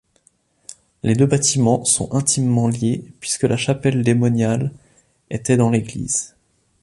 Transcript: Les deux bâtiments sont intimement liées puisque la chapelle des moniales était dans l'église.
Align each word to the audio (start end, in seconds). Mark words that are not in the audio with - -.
Les 1.03 1.13
deux 1.13 1.27
bâtiments 1.27 1.85
sont 1.85 2.11
intimement 2.15 2.67
liées 2.67 3.13
puisque 3.19 3.43
la 3.43 3.55
chapelle 3.55 4.01
des 4.01 4.15
moniales 4.15 4.71
était 5.29 5.57
dans 5.57 5.69
l'église. 5.69 6.35